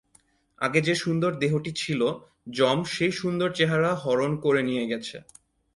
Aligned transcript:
আগে 0.61 0.79
যে 0.81 0.95
সুন্দর 0.95 1.31
দেহটি 1.33 1.71
ছিলো, 1.71 2.07
যম 2.49 2.79
সেই 2.85 3.11
সুন্দর 3.11 3.49
চেহারা 3.51 3.91
হরণ 3.95 4.31
করে 4.35 4.61
নিয়ে 4.63 4.85
গেছে। 4.87 5.17